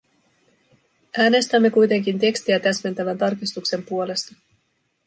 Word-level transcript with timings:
Äänestämme 1.17 1.69
kuitenkin 1.69 2.19
tekstiä 2.19 2.59
täsmentävän 2.59 3.17
tarkistuksen 3.17 3.83
puolesta. 3.83 4.35